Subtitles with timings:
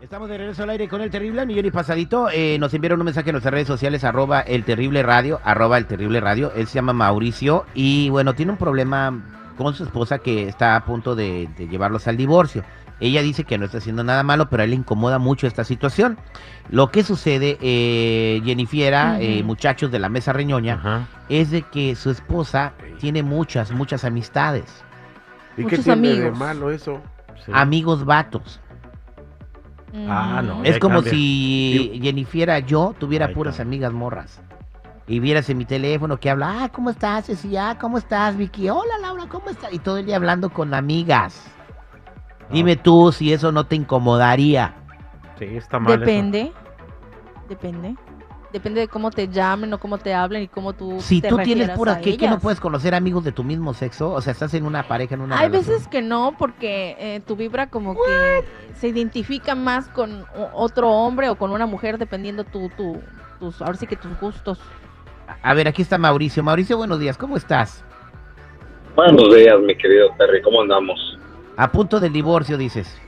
[0.00, 2.28] Estamos de regreso al aire con el terrible millón y pasadito.
[2.30, 5.86] Eh, nos enviaron un mensaje en nuestras redes sociales, arroba el terrible radio, arroba el
[5.86, 6.52] terrible radio.
[6.56, 10.84] Él se llama Mauricio y bueno, tiene un problema con su esposa que está a
[10.86, 12.64] punto de, de llevarlos al divorcio.
[12.98, 15.64] Ella dice que no está haciendo nada malo, pero a él le incomoda mucho esta
[15.64, 16.18] situación.
[16.70, 22.10] Lo que sucede, eh, Jennifiera, eh, muchachos de la mesa reñoña, es de que su
[22.10, 24.64] esposa tiene muchas, muchas amistades.
[25.56, 26.38] ¿Y qué Muchos tiene de amigos.
[26.38, 27.00] malo eso?
[27.44, 27.52] Sí.
[27.54, 28.60] Amigos vatos.
[30.06, 30.62] Ah, no.
[30.62, 31.12] Es como cambia.
[31.12, 34.40] si Jennifiera yo tuviera puras amigas morras.
[35.10, 37.56] Y vieras en mi teléfono que habla, ah, ¿cómo estás, Ceci?
[37.56, 38.70] Ah, ¿cómo estás, Vicky?
[38.70, 39.72] Hola, Laura, ¿cómo estás?
[39.72, 41.50] Y todo el día hablando con amigas.
[42.52, 44.72] Dime tú si eso no te incomodaría.
[45.36, 45.94] Sí, está mal.
[45.94, 46.00] eso.
[46.02, 46.52] Depende.
[47.48, 47.96] Depende.
[48.52, 51.38] Depende de cómo te llamen o cómo te hablen y cómo tú Si te tú
[51.38, 54.12] tienes puras, a ¿qué, que no puedes conocer amigos de tu mismo sexo?
[54.12, 55.74] O sea, estás en una pareja, en una Hay relación.
[55.74, 58.44] veces que no, porque eh, tu vibra como que
[58.76, 60.24] se identifica más con
[60.54, 63.00] otro hombre o con una mujer, dependiendo tu, tu,
[63.40, 64.60] tus, ahora sí que tus gustos.
[65.42, 66.42] A ver, aquí está Mauricio.
[66.42, 67.84] Mauricio, buenos días, ¿cómo estás?
[68.94, 71.18] Buenos días, mi querido Terry, ¿cómo andamos?
[71.56, 73.00] A punto del divorcio, dices.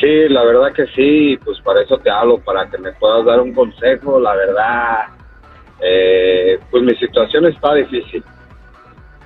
[0.00, 3.40] Sí, la verdad que sí, pues para eso te hablo, para que me puedas dar
[3.40, 4.98] un consejo, la verdad,
[5.80, 8.24] eh, pues mi situación está difícil.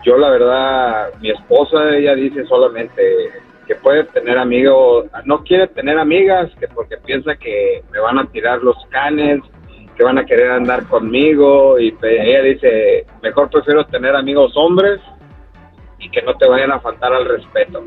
[0.04, 3.02] Yo la verdad, mi esposa, ella dice solamente
[3.66, 8.26] que puede tener amigos, no quiere tener amigas, que porque piensa que me van a
[8.26, 9.40] tirar los canes,
[9.96, 15.00] que van a querer andar conmigo, y ella dice, mejor prefiero tener amigos hombres
[15.98, 17.82] y que no te vayan a faltar al respeto.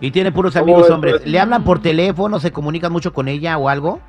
[0.00, 1.14] Y tiene puros ¿Cómo amigos hombres.
[1.18, 1.26] pues?
[1.26, 2.38] ¿Le hablan por teléfono?
[2.38, 4.00] ¿Se comunican mucho con ella o algo?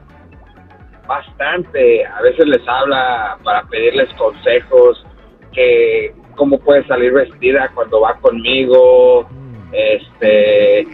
[1.07, 2.05] bastante.
[2.05, 5.05] A veces les habla para pedirles consejos,
[5.53, 9.27] que cómo puede salir vestida cuando va conmigo.
[9.71, 10.87] Este,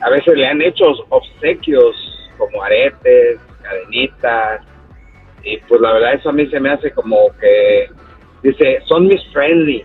[0.00, 1.94] a veces le han hecho obsequios
[2.38, 4.62] como aretes, cadenitas.
[5.44, 7.88] Y pues la verdad eso a mí se me hace como que
[8.42, 9.84] dice, son mis friendly.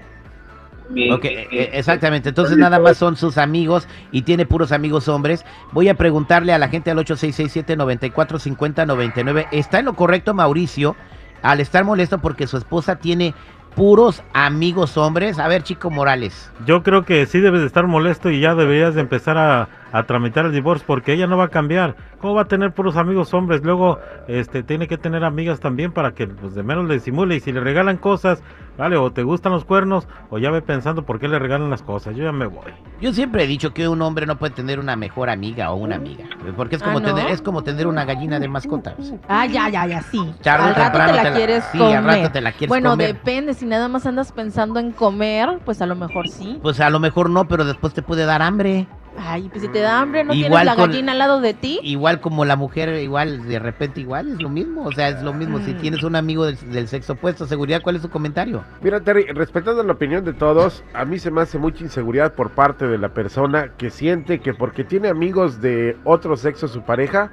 [0.90, 2.30] Mi- Ok, mi- eh, exactamente.
[2.30, 5.44] Entonces nada más son sus amigos y tiene puros amigos hombres.
[5.72, 9.48] Voy a preguntarle a la gente al 8667-945099.
[9.52, 10.96] ¿Está en lo correcto Mauricio
[11.42, 13.34] al estar molesto porque su esposa tiene
[13.76, 15.40] puros amigos hombres?
[15.40, 16.52] A ver, Chico Morales.
[16.66, 19.68] Yo creo que sí debes de estar molesto y ya deberías de empezar a,
[19.98, 21.96] a tramitar el divorcio porque ella no va a cambiar.
[22.20, 23.64] ¿Cómo va a tener puros amigos hombres?
[23.64, 27.40] Luego este tiene que tener amigas también para que pues, de menos le disimule y
[27.40, 28.44] si le regalan cosas,
[28.78, 31.82] vale, o te gustan los cuernos o ya ve pensando por qué le regalan las
[31.82, 32.16] cosas.
[32.16, 32.74] Yo ya me voy.
[33.00, 35.96] Yo siempre he dicho que un hombre no puede tener una mejor amiga o una
[35.96, 36.26] amiga.
[36.58, 37.14] Porque es como, Ah, ¿no?
[37.16, 38.96] tener, es como tener una gallina de mascota.
[39.30, 40.20] Ah, ya, ya, ya, sí.
[40.42, 41.98] Tarde al rato temprano te la te la- quieres sí, comer.
[41.98, 43.14] al rato te la quieres bueno, comer.
[43.14, 43.54] depende.
[43.54, 46.60] Si nada más andas pensando en comer, pues a lo mejor sí.
[46.62, 48.88] Pues a lo mejor no, pero después te puede dar hambre.
[49.18, 51.54] Ay, pues si te da hambre, ¿no Igual tienes la con- gallina al lado de
[51.54, 51.80] ti?
[51.84, 54.84] Igual como la mujer, igual, de repente igual, es lo mismo.
[54.86, 55.60] O sea, es lo mismo.
[55.60, 58.64] Si tienes un amigo del, del sexo opuesto, seguridad, ¿cuál es su comentario?
[58.82, 62.52] Mira, Terry, respetando la opinión de todos, a mí se me hace mucha inseguridad por
[62.52, 67.32] parte de la persona que siente que porque tiene amigos de otro sexo su pareja,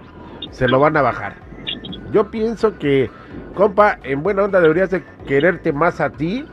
[0.50, 1.36] se lo van a bajar.
[2.12, 3.10] Yo pienso que,
[3.54, 6.44] compa, en buena onda deberías de quererte más a ti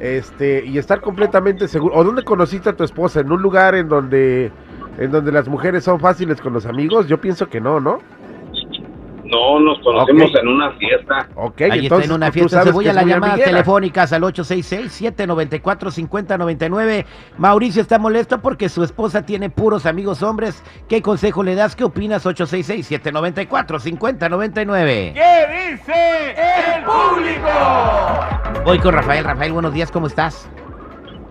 [0.00, 1.94] este y estar completamente seguro.
[1.94, 3.20] ¿O dónde conociste a tu esposa?
[3.20, 4.50] ¿En un lugar en donde,
[4.98, 7.06] en donde las mujeres son fáciles con los amigos?
[7.06, 7.98] Yo pienso que no, ¿no?
[9.24, 10.36] No, nos conocimos Ok.
[10.42, 11.28] en una fiesta.
[11.36, 12.62] Ok, Ahí entonces está en una fiesta.
[12.64, 13.50] Se voy a llamadas amiguera.
[13.50, 17.04] telefónicas al 866-794-5099.
[17.38, 20.64] Mauricio está molesto porque su esposa tiene puros amigos hombres.
[20.88, 21.76] ¿Qué consejo le das?
[21.76, 22.26] ¿Qué opinas?
[22.26, 25.12] 866-794-5099.
[25.12, 26.34] ¿Qué dice
[26.76, 27.48] el público?
[28.64, 29.24] Voy con Rafael.
[29.24, 30.48] Rafael, buenos días, ¿cómo estás?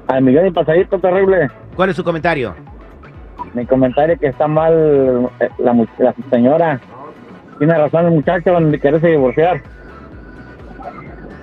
[0.07, 1.49] Al millón y pasadito terrible.
[1.75, 2.55] ¿Cuál es su comentario?
[3.53, 6.79] Mi comentario que está mal eh, la, la señora.
[7.57, 9.61] Tiene razón el muchacho en quererse divorciar.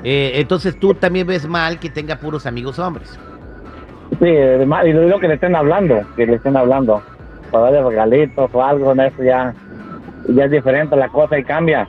[0.03, 3.19] Eh, entonces tú también ves mal que tenga puros amigos hombres.
[4.21, 7.03] Sí, y lo digo que le estén hablando, que le estén hablando.
[7.51, 9.55] Para darle regalitos o algo en eso ya,
[10.29, 11.89] ya es diferente la cosa y cambia.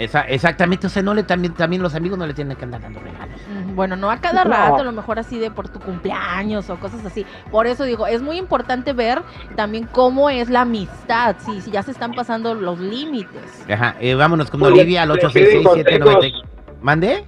[0.00, 2.80] Esa- exactamente, o sea, no le también, también los amigos no le tienen que andar
[2.80, 3.38] dando regalos.
[3.74, 7.04] Bueno, no a cada rato, a lo mejor así de por tu cumpleaños o cosas
[7.04, 7.26] así.
[7.50, 9.20] Por eso digo, es muy importante ver
[9.56, 13.66] también cómo es la amistad, si, si ya se están pasando los límites.
[13.70, 16.32] Ajá, eh, vámonos con Pues, Olivia al le 866
[16.80, 17.26] ¿Mande?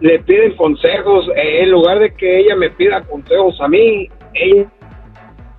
[0.00, 4.66] Le piden consejos, eh, en lugar de que ella me pida consejos a mí, ella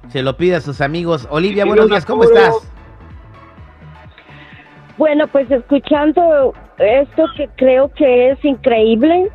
[0.09, 1.25] Se lo pide a sus amigos.
[1.31, 2.69] Olivia, buenos días, ¿cómo estás?
[4.97, 9.29] Bueno, pues escuchando esto que creo que es increíble,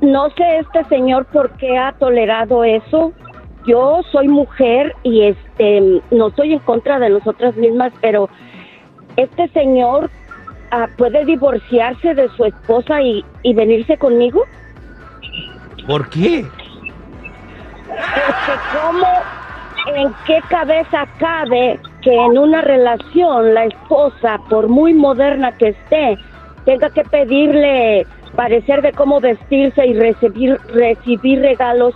[0.00, 3.12] no sé este señor por qué ha tolerado eso.
[3.66, 8.28] Yo soy mujer y este no estoy en contra de nosotras mismas, pero
[9.16, 10.10] este señor
[10.72, 14.42] ah, puede divorciarse de su esposa y, y venirse conmigo.
[15.86, 16.40] ¿Por qué?
[17.92, 19.06] Este, ¿cómo,
[19.94, 26.18] en qué cabeza cabe que en una relación la esposa, por muy moderna que esté,
[26.64, 28.06] tenga que pedirle
[28.36, 31.94] parecer de cómo vestirse y recibir, recibir regalos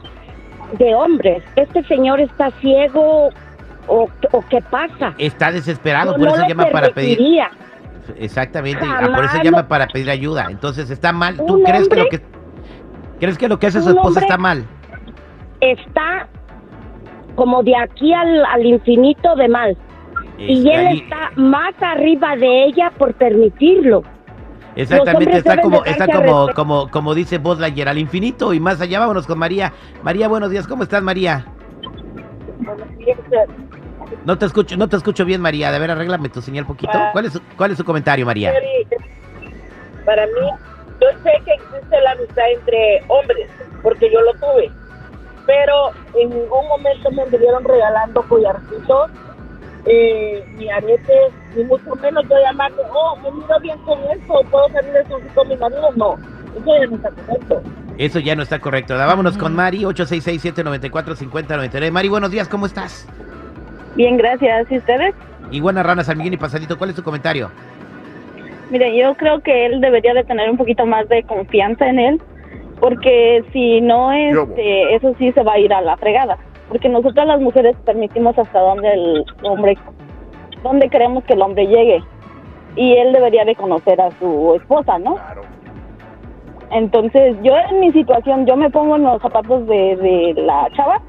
[0.78, 1.42] de hombres?
[1.56, 3.30] ¿Este señor está ciego
[3.86, 5.14] o, o qué pasa?
[5.18, 7.18] Está desesperado, por eso llama para pedir.
[8.18, 10.46] Exactamente, Jamás por eso llama para pedir ayuda.
[10.50, 11.36] Entonces está mal.
[11.36, 12.20] ¿Tú crees que lo que
[13.18, 14.64] crees que lo que hace su esposa está mal?
[15.60, 16.28] Está
[17.34, 19.76] como de aquí al, al infinito de mal.
[20.38, 24.02] Y él ahí- está más arriba de ella por permitirlo.
[24.74, 28.78] Exactamente, hombres está como, está como, como, como dice Buzz Lightyear, al infinito y más
[28.80, 28.98] allá.
[29.00, 29.72] Vámonos con María.
[30.02, 31.46] María, buenos días, ¿cómo estás, María?
[34.24, 35.72] No te escucho, no te escucho bien, María.
[35.72, 36.92] De ver, arréglame tu señal poquito.
[36.94, 37.10] Ah.
[37.12, 38.52] ¿Cuál es, su- cuál es su comentario, María?
[40.04, 40.32] Para mí,
[41.00, 43.48] yo sé que existe la amistad entre hombres,
[43.82, 44.70] porque yo lo tuve,
[45.46, 45.90] pero
[46.20, 49.10] en ningún momento me anduvieron regalando collarcitos,
[49.86, 54.68] eh, ni aretes, ni mucho menos yo llamarle, oh, me miro bien con esto, puedo
[54.70, 56.16] salir de eso con mi marido, no,
[56.56, 57.62] eso ya no está correcto.
[57.98, 58.92] Eso ya no está correcto.
[58.94, 59.08] ¿verdad?
[59.08, 61.90] Vámonos con Mari, 866-794-5099.
[61.90, 63.08] Mari, buenos días, ¿cómo estás?
[63.94, 64.70] Bien, gracias.
[64.70, 65.14] ¿Y ustedes?
[65.50, 67.50] Iguana Rana, San Miguel y Pasadito, ¿cuál es tu comentario?
[68.70, 72.20] Mire, yo creo que él debería de tener un poquito más de confianza en él,
[72.80, 76.36] porque si no, este, eso sí se va a ir a la fregada.
[76.68, 79.78] Porque nosotras las mujeres permitimos hasta donde el hombre,
[80.62, 82.02] donde queremos que el hombre llegue.
[82.76, 85.16] Y él debería de conocer a su esposa, ¿no?
[86.70, 91.00] Entonces, yo en mi situación, yo me pongo en los zapatos de, de la chava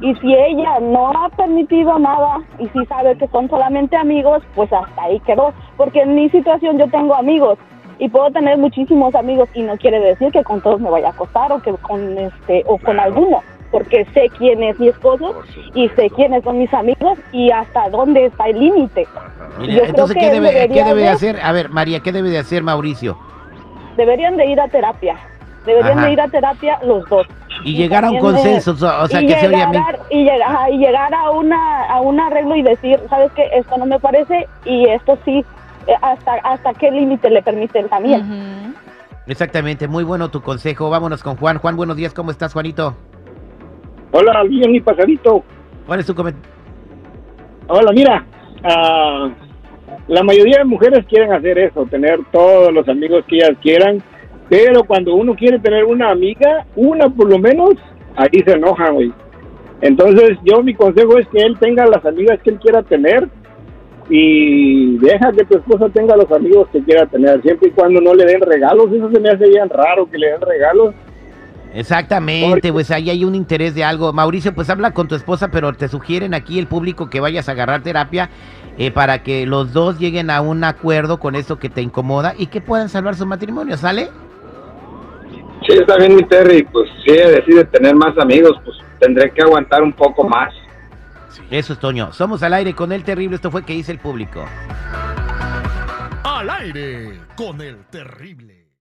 [0.00, 4.72] y si ella no ha permitido nada y si sabe que son solamente amigos, pues
[4.72, 5.52] hasta ahí quedó.
[5.76, 7.58] Porque en mi situación yo tengo amigos
[7.98, 11.10] y puedo tener muchísimos amigos y no quiere decir que con todos me vaya a
[11.10, 13.40] acostar o que con este o con alguno,
[13.74, 15.42] porque sé quién es mi esposo
[15.74, 19.04] y sé quiénes son mis amigos y hasta dónde está el límite.
[19.60, 21.40] Entonces, ¿qué debe, ¿qué debe de- hacer?
[21.42, 23.18] A ver, María, ¿qué debe de hacer Mauricio?
[23.96, 25.16] Deberían de ir a terapia.
[25.66, 26.06] Deberían Ajá.
[26.06, 27.26] de ir a terapia los dos.
[27.64, 29.96] Y llegar a un consenso, o sea, y que se llegar, oye a mí.
[30.10, 33.76] y, llegar, ajá, y llegar a una a un arreglo y decir, sabes que esto
[33.76, 35.44] no me parece y esto sí,
[35.88, 38.72] eh, hasta hasta qué límite le permiten también.
[39.26, 40.90] Exactamente, muy bueno tu consejo.
[40.90, 41.58] Vámonos con Juan.
[41.58, 42.94] Juan, buenos días, ¿cómo estás, Juanito?
[44.16, 45.42] Hola, bien mi pasadito.
[45.88, 46.48] ¿Cuál es tu comentario?
[47.66, 48.24] Hola, mira,
[48.62, 49.28] ah,
[50.06, 54.00] la mayoría de mujeres quieren hacer eso, tener todos los amigos que ellas quieran,
[54.48, 57.74] pero cuando uno quiere tener una amiga, una por lo menos,
[58.14, 59.12] ahí se enojan, güey.
[59.80, 63.28] Entonces, yo mi consejo es que él tenga las amigas que él quiera tener
[64.08, 68.14] y deja que tu esposa tenga los amigos que quiera tener, siempre y cuando no
[68.14, 68.92] le den regalos.
[68.92, 70.94] Eso se me hace bien raro que le den regalos.
[71.74, 74.12] Exactamente, pues ahí hay un interés de algo.
[74.12, 77.52] Mauricio, pues habla con tu esposa, pero te sugieren aquí el público que vayas a
[77.52, 78.30] agarrar terapia
[78.78, 82.46] eh, para que los dos lleguen a un acuerdo con eso que te incomoda y
[82.46, 84.08] que puedan salvar su matrimonio, ¿sale?
[85.66, 86.62] Sí, está bien, mi Terry.
[86.62, 90.54] Pues si ella decide tener más amigos, pues tendré que aguantar un poco más.
[91.50, 92.12] Eso es Toño.
[92.12, 93.36] Somos al aire con el terrible.
[93.36, 94.44] Esto fue que hice el público.
[96.22, 98.63] Al aire con el terrible.